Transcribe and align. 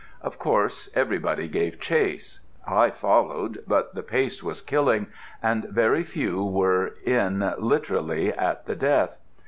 Of 0.19 0.39
course 0.39 0.89
everybody 0.95 1.47
gave 1.47 1.79
chase. 1.79 2.39
I 2.65 2.89
followed; 2.89 3.63
but 3.67 3.93
the 3.93 4.01
pace 4.01 4.41
was 4.41 4.59
killing, 4.59 5.05
and 5.43 5.65
very 5.65 6.01
few 6.03 6.43
were 6.43 6.95
in, 7.05 7.53
literally, 7.59 8.33
at 8.33 8.65
the 8.65 8.75
death. 8.75 9.19